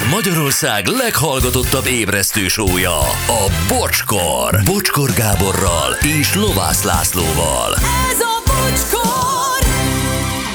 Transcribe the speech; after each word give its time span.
Ez 0.00 0.06
Magyarország 0.10 0.86
leghallgatottabb 0.86 1.86
ébresztő 1.86 2.48
sója, 2.48 2.98
a 3.26 3.50
Bocskor. 3.68 4.60
Bocskor 4.64 5.10
Gáborral 5.12 5.92
és 6.20 6.34
Lovász 6.34 6.82
Lászlóval. 6.82 7.74
Ez 8.10 8.20
a 8.20 8.42
bocskor! 8.46 9.68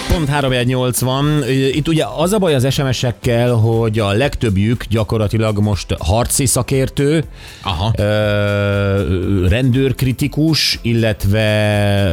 Pont 0.08 0.29
380. 0.29 1.44
Itt 1.71 1.87
ugye 1.87 2.05
az 2.17 2.33
a 2.33 2.37
baj 2.37 2.55
az 2.55 2.73
SMS-ekkel, 2.73 3.53
hogy 3.53 3.99
a 3.99 4.12
legtöbbjük 4.12 4.85
gyakorlatilag 4.89 5.59
most 5.59 5.96
harci 5.99 6.46
szakértő, 6.46 7.23
Aha. 7.63 7.93
ö, 7.97 9.47
rendőrkritikus, 9.47 10.79
illetve 10.81 11.47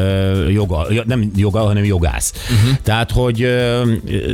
ö, 0.01 0.49
joga, 0.49 0.87
nem 1.05 1.31
joga, 1.37 1.61
hanem 1.61 1.85
jogász. 1.85 2.33
Uh-huh. 2.33 2.77
Tehát, 2.83 3.11
hogy 3.11 3.43
ö, 3.43 3.83
ö, 4.07 4.33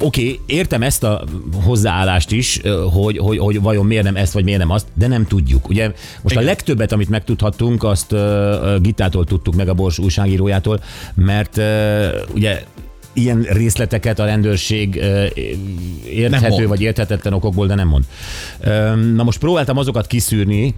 oké, 0.00 0.22
okay, 0.22 0.40
értem 0.46 0.82
ezt 0.82 1.04
a 1.04 1.24
hozzáállást 1.64 2.30
is, 2.30 2.60
hogy, 2.92 3.18
hogy, 3.18 3.38
hogy 3.38 3.60
vajon 3.60 3.86
miért 3.86 4.04
nem 4.04 4.16
ezt, 4.16 4.32
vagy 4.32 4.44
miért 4.44 4.58
nem 4.58 4.70
azt, 4.70 4.86
de 4.94 5.06
nem 5.06 5.26
tudjuk. 5.26 5.68
Ugye 5.68 5.86
most 6.22 6.34
Igen. 6.34 6.42
a 6.42 6.46
legtöbbet, 6.46 6.92
amit 6.92 7.08
megtudhattunk, 7.08 7.84
azt 7.84 8.12
ö, 8.12 8.76
Gitától 8.80 9.24
tudtuk 9.24 9.54
meg 9.54 9.68
a 9.68 9.74
Bors 9.74 9.98
újságírójától, 9.98 10.80
mert 11.14 11.56
ö, 11.56 12.08
ugye 12.34 12.62
ilyen 13.12 13.42
részleteket 13.42 14.18
a 14.18 14.24
rendőrség 14.24 15.02
érthető 16.08 16.66
vagy 16.66 16.80
érthetetlen 16.80 17.32
okokból, 17.32 17.66
de 17.66 17.74
nem 17.74 17.88
mond. 17.88 18.04
Na 19.14 19.22
most 19.22 19.38
próbáltam 19.38 19.76
azokat 19.76 20.06
kiszűrni, 20.06 20.74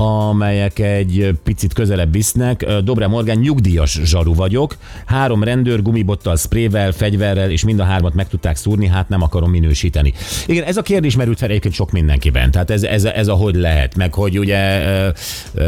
amelyek 0.00 0.78
egy 0.78 1.30
picit 1.44 1.72
közelebb 1.72 2.12
visznek. 2.12 2.66
Dobre 2.84 3.06
Morgán 3.06 3.38
nyugdíjas 3.38 4.00
zsaru 4.04 4.34
vagyok. 4.34 4.76
Három 5.06 5.42
rendőr 5.42 5.82
gumibottal, 5.82 6.36
sprével, 6.36 6.92
fegyverrel, 6.92 7.50
és 7.50 7.64
mind 7.64 7.80
a 7.80 7.84
hármat 7.84 8.14
meg 8.14 8.28
tudták 8.28 8.56
szúrni, 8.56 8.86
hát 8.86 9.08
nem 9.08 9.22
akarom 9.22 9.50
minősíteni. 9.50 10.12
Igen, 10.46 10.64
ez 10.64 10.76
a 10.76 10.82
kérdés 10.82 11.16
merült 11.16 11.38
fel 11.38 11.48
egyébként 11.48 11.74
sok 11.74 11.90
mindenkiben. 11.90 12.50
Tehát 12.50 12.70
ez, 12.70 12.82
ez, 12.82 13.04
ez 13.04 13.28
a 13.28 13.34
hogy 13.34 13.54
lehet, 13.54 13.96
meg 13.96 14.14
hogy 14.14 14.38
ugye 14.38 14.82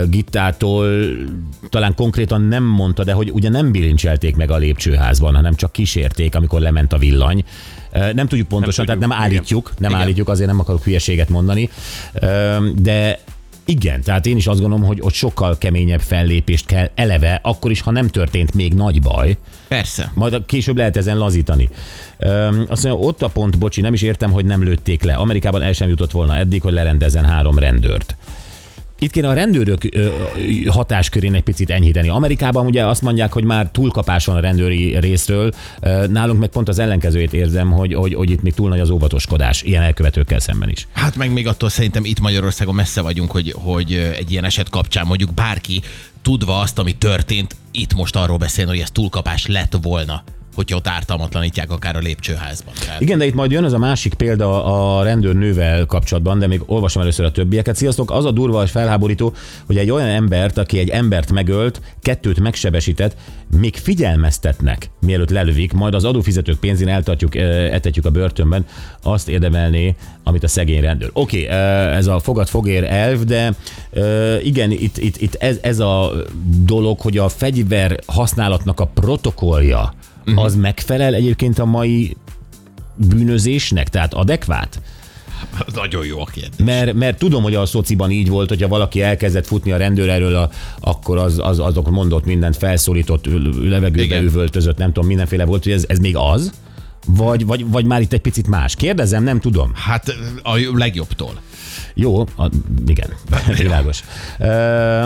Gittától 0.08 0.88
talán 1.68 1.94
konkrétan 1.94 2.42
nem 2.42 2.64
mondta, 2.64 3.04
de 3.04 3.12
hogy 3.12 3.30
ugye 3.30 3.48
nem 3.48 3.72
bilincselték 3.72 4.36
meg 4.36 4.50
a 4.50 4.56
lépcsőházban, 4.56 5.34
hanem 5.34 5.54
csak 5.54 5.72
kísérték, 5.72 6.34
amikor 6.34 6.60
lement 6.60 6.92
a 6.92 6.98
villany. 6.98 7.44
Nem 7.92 8.26
tudjuk 8.26 8.48
pontosan, 8.48 8.84
Nem 8.84 8.98
tehát 8.98 9.08
nem 9.08 9.18
tudjuk, 9.18 9.38
állítjuk, 9.38 9.72
nem 9.78 9.90
Igen. 9.90 10.02
állítjuk, 10.02 10.28
azért 10.28 10.48
nem 10.48 10.60
akarok 10.60 10.84
hülyeséget 10.84 11.28
mondani, 11.28 11.70
de 12.76 13.18
igen, 13.70 14.02
tehát 14.02 14.26
én 14.26 14.36
is 14.36 14.46
azt 14.46 14.60
gondolom, 14.60 14.86
hogy 14.86 14.98
ott 15.00 15.12
sokkal 15.12 15.58
keményebb 15.58 16.00
fellépést 16.00 16.66
kell 16.66 16.90
eleve, 16.94 17.40
akkor 17.42 17.70
is, 17.70 17.80
ha 17.80 17.90
nem 17.90 18.08
történt 18.08 18.54
még 18.54 18.74
nagy 18.74 19.02
baj, 19.02 19.36
Persze. 19.68 20.12
majd 20.14 20.42
később 20.46 20.76
lehet 20.76 20.96
ezen 20.96 21.18
lazítani. 21.18 21.68
Öm, 22.18 22.66
azt 22.68 22.84
mondja, 22.84 23.06
ott 23.06 23.22
a 23.22 23.28
pont, 23.28 23.58
bocsi, 23.58 23.80
nem 23.80 23.92
is 23.92 24.02
értem, 24.02 24.30
hogy 24.30 24.44
nem 24.44 24.62
lőtték 24.62 25.02
le. 25.02 25.14
Amerikában 25.14 25.62
el 25.62 25.72
sem 25.72 25.88
jutott 25.88 26.10
volna 26.10 26.36
eddig, 26.36 26.62
hogy 26.62 26.72
lerendezzen 26.72 27.24
három 27.24 27.58
rendőrt. 27.58 28.16
Itt 29.02 29.10
kéne 29.10 29.28
a 29.28 29.32
rendőrök 29.32 29.82
hatáskörén 30.66 31.34
egy 31.34 31.42
picit 31.42 31.70
enyhíteni. 31.70 32.08
Amerikában 32.08 32.66
ugye 32.66 32.86
azt 32.86 33.02
mondják, 33.02 33.32
hogy 33.32 33.44
már 33.44 33.68
túlkapás 33.72 34.24
van 34.24 34.36
a 34.36 34.40
rendőri 34.40 34.98
részről, 34.98 35.50
nálunk 36.08 36.40
meg 36.40 36.48
pont 36.48 36.68
az 36.68 36.78
ellenkezőjét 36.78 37.32
érzem, 37.32 37.70
hogy, 37.70 37.94
hogy, 37.94 38.14
hogy 38.14 38.30
itt 38.30 38.42
még 38.42 38.54
túl 38.54 38.68
nagy 38.68 38.80
az 38.80 38.90
óvatoskodás, 38.90 39.62
ilyen 39.62 39.82
elkövetőkkel 39.82 40.38
szemben 40.38 40.68
is. 40.68 40.86
Hát 40.92 41.16
meg 41.16 41.32
még 41.32 41.46
attól 41.46 41.68
szerintem 41.68 42.04
itt 42.04 42.20
Magyarországon 42.20 42.74
messze 42.74 43.00
vagyunk, 43.00 43.30
hogy, 43.30 43.54
hogy 43.56 43.92
egy 44.18 44.30
ilyen 44.30 44.44
eset 44.44 44.68
kapcsán 44.68 45.06
mondjuk 45.06 45.34
bárki 45.34 45.80
tudva 46.22 46.58
azt, 46.58 46.78
ami 46.78 46.96
történt, 46.96 47.56
itt 47.70 47.94
most 47.94 48.16
arról 48.16 48.36
beszélni, 48.36 48.70
hogy 48.70 48.80
ez 48.80 48.90
túlkapás 48.90 49.46
lett 49.46 49.76
volna, 49.82 50.22
hogyha 50.54 50.76
ott 50.76 50.88
ártalmatlanítják 50.88 51.70
akár 51.70 51.96
a 51.96 51.98
lépcsőházban. 51.98 52.74
Tehát, 52.84 53.00
Igen, 53.00 53.18
de 53.18 53.26
itt 53.26 53.34
majd 53.34 53.50
jön 53.50 53.64
az 53.64 53.72
a 53.72 53.78
másik 53.78 54.14
példa 54.14 54.64
a 54.64 55.02
rendőrnővel 55.02 55.86
kapcsolatban, 55.86 56.38
de 56.38 56.46
még 56.46 56.62
olvasom 56.66 57.02
először 57.02 57.24
a 57.24 57.30
többieket. 57.30 57.76
Sziasztok, 57.76 58.10
az 58.10 58.24
a 58.24 58.30
durva 58.30 58.62
és 58.62 58.70
felháborító, 58.70 59.34
hogy 59.66 59.76
egy 59.76 59.90
olyan 59.90 60.08
embert, 60.08 60.58
aki 60.58 60.78
egy 60.78 60.88
embert 60.88 61.32
megölt, 61.32 61.80
kettőt 62.02 62.40
megsebesített, 62.40 63.16
még 63.56 63.76
figyelmeztetnek, 63.76 64.90
mielőtt 65.00 65.30
lelövik, 65.30 65.72
majd 65.72 65.94
az 65.94 66.04
adófizetők 66.04 66.58
pénzén 66.58 66.88
eltartjuk, 66.88 67.34
eh, 67.34 67.72
etetjük 67.72 68.04
a 68.04 68.10
börtönben, 68.10 68.66
azt 69.02 69.28
érdemelné, 69.28 69.94
amit 70.24 70.42
a 70.42 70.48
szegény 70.48 70.80
rendőr. 70.80 71.10
Oké, 71.12 71.44
okay, 71.44 71.56
ez 71.96 72.06
a 72.06 72.18
fogad 72.18 72.48
fogér 72.48 72.84
elv, 72.84 73.20
de 73.24 73.54
eh, 73.92 74.46
igen, 74.46 74.70
itt, 74.70 74.98
itt, 74.98 75.16
itt 75.16 75.34
ez, 75.34 75.58
ez 75.62 75.78
a 75.78 76.12
dolog, 76.64 77.00
hogy 77.00 77.18
a 77.18 77.28
fegyver 77.28 78.00
használatnak 78.06 78.80
a 78.80 78.86
protokollja, 78.86 79.94
az 80.34 80.54
megfelel 80.54 81.14
egyébként 81.14 81.58
a 81.58 81.64
mai 81.64 82.16
bűnözésnek, 82.96 83.88
tehát 83.88 84.14
adekvát? 84.14 84.80
az 85.66 85.72
nagyon 85.72 86.06
jó 86.06 86.20
a 86.20 86.24
kérdés. 86.24 86.64
Mert, 86.64 86.92
mert 86.92 87.18
tudom, 87.18 87.42
hogy 87.42 87.54
a 87.54 87.66
szociban 87.66 88.10
így 88.10 88.28
volt, 88.28 88.48
hogyha 88.48 88.68
valaki 88.68 89.02
elkezdett 89.02 89.46
futni 89.46 89.72
a 89.72 89.76
rendőr 89.76 90.08
erről, 90.08 90.34
a, 90.34 90.50
akkor 90.80 91.18
az, 91.18 91.38
az, 91.42 91.58
azok 91.58 91.90
mondott 91.90 92.24
mindent, 92.24 92.56
felszólított, 92.56 93.26
levegőbe 93.62 94.02
Igen. 94.02 94.24
üvöltözött, 94.24 94.76
nem 94.76 94.92
tudom, 94.92 95.08
mindenféle 95.08 95.44
volt, 95.44 95.62
hogy 95.62 95.72
ez, 95.72 95.84
ez 95.88 95.98
még 95.98 96.16
az? 96.16 96.52
Vagy, 97.06 97.46
vagy, 97.46 97.70
vagy 97.70 97.84
már 97.84 98.00
itt 98.00 98.12
egy 98.12 98.20
picit 98.20 98.46
más? 98.46 98.74
Kérdezem, 98.74 99.22
nem 99.22 99.40
tudom. 99.40 99.72
Hát 99.74 100.14
a 100.42 100.58
legjobbtól. 100.72 101.40
Jó, 102.00 102.20
a, 102.20 102.50
igen, 102.86 103.08
világos. 103.62 104.02
E, 104.38 104.50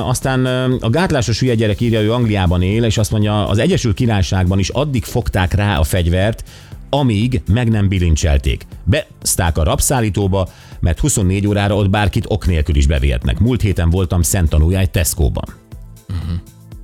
aztán 0.05 0.47
a 0.81 0.91
gátlásos 0.91 1.41
hülye 1.41 1.55
gyerek 1.55 1.81
írja, 1.81 2.01
ő 2.01 2.13
Angliában 2.13 2.63
él, 2.63 2.85
és 2.85 2.99
azt 2.99 3.11
mondja, 3.11 3.49
az 3.49 3.59
Egyesült 3.59 3.95
Királyságban 3.95 4.59
is 4.59 4.69
addig 4.69 5.05
fogták 5.05 5.53
rá 5.53 5.79
a 5.79 5.83
fegyvert, 5.83 6.45
amíg 6.91 7.43
meg 7.53 7.69
nem 7.71 7.89
bilincselték. 7.89 8.67
Beszták 8.85 9.59
a 9.59 9.63
rabszállítóba, 9.63 10.49
mert 10.81 11.01
24 11.01 11.47
órára 11.47 11.77
ott 11.77 11.91
bárkit 11.91 12.25
ok 12.29 12.47
nélkül 12.47 12.77
is 12.77 12.87
bevihetnek. 12.87 13.39
Múlt 13.39 13.61
héten 13.61 13.91
voltam 13.91 14.23
szemtanúja 14.23 14.79
egy 14.79 14.91
Tesco-ban. 14.91 15.55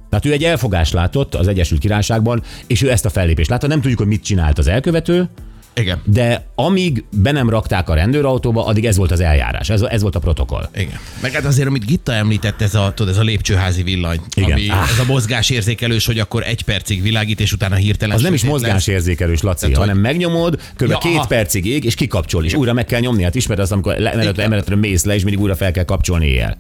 Tehát 0.08 0.24
ő 0.24 0.32
egy 0.32 0.44
elfogást 0.44 0.92
látott 0.92 1.34
az 1.34 1.48
Egyesült 1.48 1.80
Királyságban, 1.80 2.42
és 2.66 2.82
ő 2.82 2.90
ezt 2.90 3.04
a 3.04 3.10
fellépést 3.10 3.50
látta. 3.50 3.66
Nem 3.66 3.80
tudjuk, 3.80 3.98
hogy 3.98 4.08
mit 4.08 4.24
csinált 4.24 4.58
az 4.58 4.66
elkövető, 4.66 5.28
Igen. 5.74 6.00
de 6.04 6.46
amíg 6.54 7.04
be 7.10 7.30
nem 7.32 7.50
rakták 7.50 7.88
a 7.88 7.94
rendőrautóba, 7.94 8.66
addig 8.66 8.86
ez 8.86 8.96
volt 8.96 9.10
az 9.10 9.20
eljárás, 9.20 9.68
ez, 9.70 9.80
ez 9.82 10.02
volt 10.02 10.14
a 10.14 10.18
protokoll. 10.18 10.68
Igen. 10.74 10.98
Meg 11.22 11.32
hát 11.32 11.44
azért, 11.44 11.68
amit 11.68 11.84
Gitta 11.86 12.12
említett, 12.12 12.60
ez 12.62 12.74
a, 12.74 12.92
tudod, 12.94 13.12
ez 13.12 13.18
a 13.18 13.22
lépcsőházi 13.22 13.82
villany, 13.82 14.20
Igen. 14.36 14.52
ami 14.52 14.68
Ah. 14.68 14.90
ez 14.90 14.98
a 14.98 15.04
mozgásérzékelős, 15.04 16.06
hogy 16.06 16.18
akkor 16.18 16.42
egy 16.42 16.62
percig 16.62 17.02
világít, 17.02 17.40
és 17.40 17.52
utána 17.52 17.74
hirtelen 17.74 18.16
Az 18.16 18.22
nem 18.22 18.34
is 18.34 18.44
mozgásérzékelős, 18.44 19.40
Laci, 19.42 19.60
Tehát, 19.60 19.76
hogy- 19.76 19.86
hanem 19.86 20.02
megnyomod, 20.02 20.60
kb. 20.76 20.88
Ja, 20.90 20.98
két 20.98 21.16
aha. 21.16 21.26
percig 21.26 21.66
ég, 21.66 21.84
és 21.84 21.94
kikapcsol, 21.94 22.44
és 22.44 22.54
újra 22.54 22.72
meg 22.72 22.84
kell 22.84 23.00
nyomni. 23.00 23.22
Hát 23.22 23.34
ismered 23.34 23.62
azt, 23.62 23.72
amikor 23.72 23.96
le- 23.98 24.12
emeletről, 24.12 24.44
emeletről 24.44 24.78
mész 24.78 25.04
le, 25.04 25.14
és 25.14 25.22
mindig 25.22 25.40
újra 25.42 25.56
fel 25.56 25.70
kell 25.72 25.84
kapcsolni 25.84 26.26
éjjel. 26.26 26.56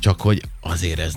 Csak 0.00 0.20
hogy 0.20 0.42
azért 0.60 0.98
ez 0.98 1.12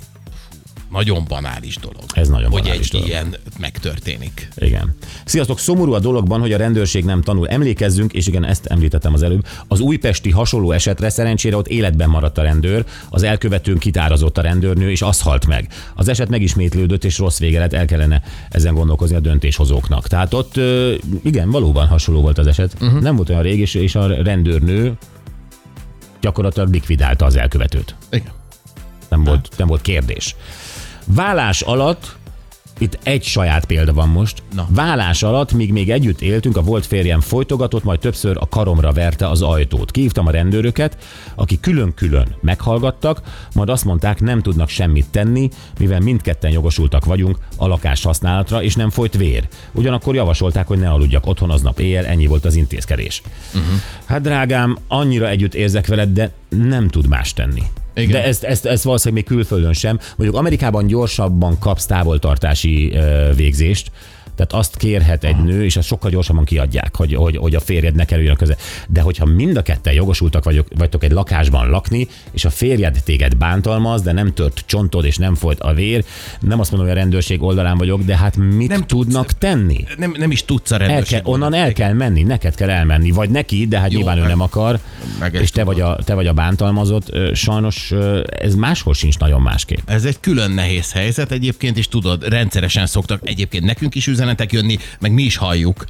nagyon 0.92 1.26
banális 1.28 1.76
dolog. 1.76 2.04
Ez 2.14 2.28
nagyon 2.28 2.52
hogy 2.52 2.62
banális 2.62 2.86
egy 2.86 2.92
dolog. 2.92 3.08
ilyen 3.08 3.36
megtörténik. 3.60 4.50
Igen. 4.56 4.96
Sziasztok, 5.26 5.60
szomorú 5.60 5.94
a 5.94 6.00
dologban, 6.00 6.40
hogy 6.40 6.54
a 6.54 6.58
rendőrség 6.58 7.06
nem 7.06 7.22
tanul. 7.22 7.48
Emlékezzünk, 7.48 8.14
és 8.14 8.28
igen, 8.28 8.46
ezt 8.46 8.66
említettem 8.66 9.14
az 9.14 9.24
előbb, 9.24 9.46
az 9.68 9.80
újpesti 9.80 10.30
hasonló 10.30 10.72
esetre 10.72 11.10
szerencsére 11.10 11.58
ott 11.58 11.68
életben 11.68 12.10
maradt 12.10 12.38
a 12.38 12.42
rendőr, 12.42 12.86
az 13.10 13.24
elkövetőn 13.24 13.78
kitárazott 13.78 14.38
a 14.38 14.42
rendőrnő, 14.42 14.92
és 14.92 15.02
az 15.02 15.22
halt 15.22 15.48
meg. 15.48 15.68
Az 15.96 16.08
eset 16.08 16.30
megismétlődött, 16.30 17.04
és 17.04 17.18
rossz 17.18 17.40
vége 17.40 17.60
lett, 17.60 17.74
el 17.74 17.86
kellene 17.86 18.22
ezen 18.50 18.74
gondolkozni 18.74 19.16
a 19.16 19.20
döntéshozóknak. 19.20 20.08
Tehát 20.08 20.34
ott 20.34 20.60
igen, 21.24 21.50
valóban 21.50 21.88
hasonló 21.88 22.22
volt 22.22 22.38
az 22.38 22.48
eset. 22.48 22.74
Uh-huh. 22.82 23.02
Nem 23.02 23.16
volt 23.16 23.30
olyan 23.30 23.42
rég, 23.42 23.60
és, 23.60 23.74
és 23.74 23.96
a 23.96 24.24
rendőrnő 24.24 24.98
gyakorlatilag 26.22 26.72
likvidálta 26.72 27.26
az 27.26 27.36
elkövetőt. 27.36 27.96
Igen. 28.12 28.32
Nem 29.10 29.24
volt, 29.24 29.50
nem 29.58 29.68
volt 29.68 29.82
kérdés. 29.82 30.36
Vállás 31.14 31.62
alatt, 31.62 32.18
itt 32.80 33.00
egy 33.04 33.24
saját 33.24 33.66
példa 33.66 33.94
van 33.94 34.10
most. 34.10 34.44
Na. 34.54 34.68
Vállás 34.70 35.24
alatt, 35.24 35.52
míg 35.52 35.72
még 35.72 35.92
együtt 35.92 36.22
éltünk, 36.22 36.58
a 36.58 36.62
volt 36.62 36.86
férjem 36.86 37.20
folytogatott, 37.20 37.84
majd 37.84 38.00
többször 38.00 38.38
a 38.40 38.48
karomra 38.48 38.92
verte 38.92 39.30
az 39.30 39.42
ajtót. 39.42 39.92
Kívtam 39.92 40.28
a 40.28 40.32
rendőröket, 40.32 40.98
akik 41.36 41.60
külön-külön 41.60 42.36
meghallgattak, 42.42 43.22
majd 43.56 43.70
azt 43.70 43.86
mondták, 43.86 44.20
nem 44.20 44.42
tudnak 44.42 44.70
semmit 44.70 45.10
tenni, 45.12 45.50
mivel 45.80 46.00
mindketten 46.00 46.52
jogosultak 46.52 47.06
vagyunk 47.06 47.38
a 47.58 47.68
lakás 47.68 48.04
használatra, 48.04 48.64
és 48.64 48.76
nem 48.76 48.90
folyt 48.90 49.18
vér. 49.18 49.48
Ugyanakkor 49.72 50.16
javasolták, 50.16 50.68
hogy 50.68 50.80
ne 50.80 50.90
aludjak 50.90 51.28
otthon 51.28 51.50
aznap 51.50 51.80
éjjel, 51.80 52.06
ennyi 52.06 52.26
volt 52.26 52.46
az 52.46 52.56
intézkedés. 52.56 53.22
Uh-huh. 53.48 53.80
Hát 54.06 54.22
drágám, 54.22 54.78
annyira 54.88 55.30
együtt 55.30 55.54
érzek 55.54 55.88
veled, 55.88 56.10
de 56.10 56.32
nem 56.50 56.88
tud 56.88 57.08
más 57.08 57.34
tenni. 57.34 57.64
Igen. 57.94 58.12
De 58.12 58.24
ezt, 58.24 58.44
ezt, 58.44 58.66
ezt 58.66 58.84
valószínűleg 58.84 59.24
még 59.24 59.38
külföldön 59.38 59.74
sem. 59.74 60.00
Mondjuk 60.16 60.40
Amerikában 60.40 60.88
gyorsabban 60.88 61.60
kapsz 61.60 61.86
távoltartási 61.86 62.98
végzést, 63.36 63.92
Tehát 64.40 64.54
azt 64.66 64.78
kérhet 64.78 65.24
egy 65.24 65.36
nő, 65.44 65.64
és 65.66 65.78
azt 65.78 65.88
sokkal 65.88 66.12
gyorsabban 66.12 66.44
kiadják, 66.44 66.96
hogy, 66.96 67.14
hogy, 67.14 67.38
hogy 67.38 67.56
a 67.56 67.60
férjed 67.60 67.96
ne 67.96 68.06
kerüljön 68.06 68.36
köze. 68.36 68.56
De 68.88 69.02
hogyha 69.02 69.26
mind 69.26 69.58
a 69.58 69.62
ketten 69.62 69.94
jogosultak 69.94 70.44
vagyok, 70.44 70.68
vagytok 70.78 71.04
egy 71.04 71.12
lakásban 71.12 71.70
lakni, 71.70 72.08
és 72.32 72.46
a 72.46 72.50
férjed 72.50 73.02
téged 73.06 73.36
bántalmaz, 73.36 74.02
de 74.02 74.12
nem 74.12 74.34
tört 74.34 74.64
csontod, 74.66 75.06
és 75.06 75.18
nem 75.18 75.36
folyt 75.36 75.60
a 75.60 75.74
vér, 75.74 76.04
nem 76.40 76.60
azt 76.60 76.72
mondom, 76.72 76.90
hogy 76.90 76.98
a 76.98 77.00
rendőrség 77.02 77.44
oldalán 77.44 77.78
vagyok, 77.78 78.02
de 78.04 78.18
hát 78.18 78.36
mit 78.36 78.48
Nem 78.48 78.58
nem 78.68 78.80
tudsz- 78.88 78.88
tudnak 78.90 79.32
tenni? 79.32 79.84
Nem, 79.98 80.14
nem 80.18 80.32
is 80.32 80.46
tudsz 80.46 80.72
a 80.72 80.74
El 80.74 80.80
rendőrség. 80.88 81.22
kell, 81.22 81.32
onnan 81.34 81.54
el 81.54 81.74
kell 81.74 81.94
menni, 81.94 82.24
neked 82.24 82.56
kell 82.56 82.70
elmenni, 82.70 83.12
vagy 83.12 83.30
neki, 83.30 83.68
de 83.68 83.80
hát 83.80 83.92
Jó, 83.92 83.98
nyilván 83.98 84.18
ő 84.18 84.20
meg- 84.22 84.30
nem 84.30 84.42
akar, 84.42 84.80
meg 85.20 85.34
és 85.34 85.50
te 85.52 85.64
vagy, 85.64 85.82
a, 85.82 85.96
te 86.06 86.14
vagy 86.14 86.28
a 86.28 86.34
bántalmazott. 86.34 87.12
Sajnos 87.34 87.94
ez 88.40 88.56
máshol 88.56 88.94
sincs 88.94 89.18
nagyon 89.18 89.42
másképp. 89.42 89.90
Ez 89.90 90.06
egy 90.06 90.20
külön 90.20 90.52
nehéz 90.52 90.92
helyzet 90.92 91.32
egyébként, 91.32 91.78
és 91.78 91.88
tudod, 91.88 92.28
rendszeresen 92.28 92.86
szoktak 92.86 93.22
egyébként 93.24 93.64
nekünk 93.64 93.96
is 93.96 94.08
üzenetek 94.30 94.52
jönni, 94.52 94.78
meg 95.00 95.12
mi 95.12 95.24
is 95.24 95.38
halljuk 95.38 95.86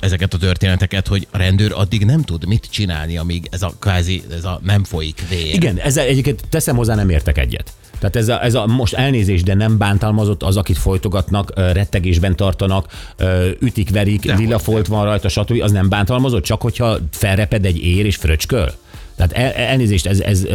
ezeket 0.00 0.34
a 0.34 0.38
történeteket, 0.38 1.06
hogy 1.06 1.26
a 1.30 1.36
rendőr 1.36 1.72
addig 1.74 2.04
nem 2.04 2.22
tud 2.22 2.46
mit 2.46 2.66
csinálni, 2.70 3.16
amíg 3.16 3.48
ez 3.50 3.62
a 3.62 3.72
kvázi, 3.78 4.22
ez 4.30 4.44
a 4.44 4.60
nem 4.62 4.84
folyik 4.84 5.28
vér. 5.28 5.54
Igen, 5.54 5.78
ezzel 5.78 6.06
egyébként 6.06 6.42
teszem 6.48 6.76
hozzá, 6.76 6.94
nem 6.94 7.08
értek 7.08 7.38
egyet. 7.38 7.72
Tehát 7.98 8.16
ez 8.16 8.28
a, 8.28 8.44
ez 8.44 8.54
a 8.54 8.66
most 8.66 8.94
elnézés, 8.94 9.42
de 9.42 9.54
nem 9.54 9.78
bántalmazott 9.78 10.42
az, 10.42 10.56
akit 10.56 10.78
folytogatnak, 10.78 11.52
rettegésben 11.54 12.36
tartanak, 12.36 13.14
ütik, 13.60 13.90
verik, 13.90 14.20
Dehogy, 14.20 14.42
lillafolt 14.42 14.86
van 14.86 15.04
rajta, 15.04 15.28
stb. 15.28 15.62
Az 15.62 15.72
nem 15.72 15.88
bántalmazott, 15.88 16.44
csak 16.44 16.62
hogyha 16.62 16.98
felreped 17.10 17.64
egy 17.64 17.84
ér 17.84 18.06
és 18.06 18.16
fröcsköl. 18.16 18.72
Tehát 19.16 19.32
el, 19.32 19.52
elnézést, 19.52 20.06
ez, 20.06 20.20
ez 20.20 20.46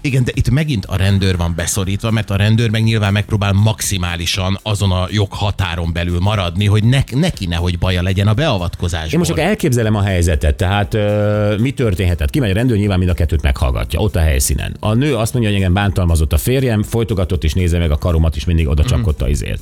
Igen, 0.00 0.24
de 0.24 0.32
itt 0.34 0.50
megint 0.50 0.84
a 0.86 0.96
rendőr 0.96 1.36
van 1.36 1.52
beszorítva, 1.56 2.10
mert 2.10 2.30
a 2.30 2.36
rendőr 2.36 2.70
meg 2.70 2.82
nyilván 2.82 3.12
megpróbál 3.12 3.52
maximálisan 3.52 4.58
azon 4.62 4.90
a 4.92 5.06
joghatáron 5.10 5.92
belül 5.92 6.18
maradni, 6.20 6.66
hogy 6.66 6.84
ne, 6.84 7.00
neki 7.10 7.46
nehogy 7.46 7.78
baja 7.78 8.02
legyen 8.02 8.26
a 8.28 8.34
beavatkozásból. 8.34 9.12
Én 9.12 9.18
most 9.18 9.30
csak 9.30 9.38
elképzelem 9.38 9.94
a 9.94 10.02
helyzetet, 10.02 10.56
tehát 10.56 10.94
ö, 10.94 11.54
mi 11.60 11.70
történhetett? 11.70 12.30
Kimegy 12.30 12.50
a 12.50 12.54
rendőr, 12.54 12.76
nyilván 12.78 12.98
mind 12.98 13.10
a 13.10 13.14
kettőt 13.14 13.42
meghallgatja, 13.42 14.00
ott 14.00 14.16
a 14.16 14.20
helyszínen. 14.20 14.76
A 14.80 14.94
nő 14.94 15.14
azt 15.16 15.32
mondja, 15.32 15.50
hogy 15.50 15.60
engem 15.60 15.74
bántalmazott 15.74 16.32
a 16.32 16.38
férjem, 16.38 16.82
folytogatott 16.82 17.44
és 17.44 17.52
nézze 17.52 17.78
meg 17.78 17.90
a 17.90 17.96
karomat, 17.98 18.36
és 18.36 18.44
mindig 18.44 18.68
oda 18.68 18.84
csapkodta 18.84 19.24
Mhm. 19.24 19.32
izért. 19.32 19.60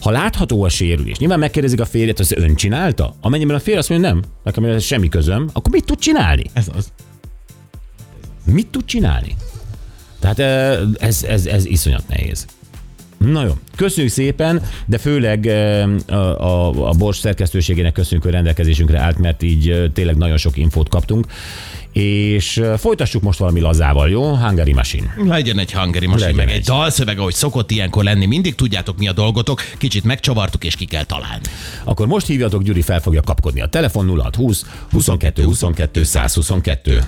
Ha 0.00 0.10
látható 0.10 0.62
a 0.62 0.68
sérülés, 0.68 1.18
nyilván 1.18 1.38
megkérdezik 1.38 1.80
a 1.80 1.84
férjet, 1.86 2.18
az 2.18 2.32
ön 2.32 2.54
csinálta? 2.56 3.14
Amennyiben 3.20 3.56
a 3.56 3.60
férj 3.60 3.78
azt 3.78 3.88
mondja, 3.88 4.08
nem, 4.08 4.22
nekem 4.44 4.78
semmi 4.78 5.08
közöm, 5.08 5.48
akkor 5.52 5.72
mit 5.72 5.84
tud 5.84 5.98
csinálni? 5.98 6.44
Ez 6.52 6.66
az. 6.76 6.92
Mit 8.46 8.66
tud 8.66 8.84
csinálni? 8.84 9.36
Tehát 10.20 10.38
ez, 11.00 11.22
ez, 11.22 11.46
ez 11.46 11.64
iszonyat 11.66 12.08
nehéz. 12.08 12.46
Na 13.18 13.44
jó, 13.44 13.52
köszönjük 13.76 14.12
szépen, 14.12 14.62
de 14.86 14.98
főleg 14.98 15.46
a, 16.06 16.12
a, 16.14 16.88
a 16.88 16.92
Bors 16.92 17.18
szerkesztőségének 17.18 17.92
köszönjük, 17.92 18.22
hogy 18.22 18.32
rendelkezésünkre 18.32 18.98
állt, 18.98 19.18
mert 19.18 19.42
így 19.42 19.90
tényleg 19.94 20.16
nagyon 20.16 20.36
sok 20.36 20.56
infót 20.56 20.88
kaptunk. 20.88 21.26
És 21.92 22.62
folytassuk 22.76 23.22
most 23.22 23.38
valami 23.38 23.60
lazával, 23.60 24.10
jó? 24.10 24.36
Hungary 24.36 24.72
Machine. 24.72 25.14
Legyen 25.24 25.58
egy 25.58 25.72
hangeri 25.72 26.06
machine, 26.06 26.26
Legyen 26.26 26.44
meg 26.44 26.54
egy 26.54 26.60
egy. 26.60 26.66
dalszöveg, 26.66 27.18
ahogy 27.18 27.34
szokott 27.34 27.70
ilyenkor 27.70 28.04
lenni. 28.04 28.26
Mindig 28.26 28.54
tudjátok, 28.54 28.98
mi 28.98 29.08
a 29.08 29.12
dolgotok, 29.12 29.62
kicsit 29.78 30.04
megcsavartuk, 30.04 30.64
és 30.64 30.76
ki 30.76 30.84
kell 30.84 31.04
találni. 31.04 31.44
Akkor 31.84 32.06
most 32.06 32.26
hívjatok, 32.26 32.62
Gyuri 32.62 32.82
fel 32.82 33.00
fogja 33.00 33.20
kapkodni 33.20 33.60
a 33.60 33.66
telefon 33.66 34.08
0620 34.08 34.64
22 34.90 35.42
22 35.44 36.02
122. 36.04 36.98